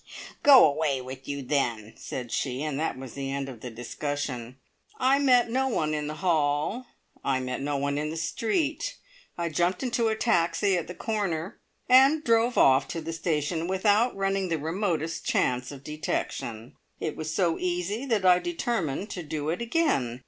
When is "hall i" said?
6.15-7.39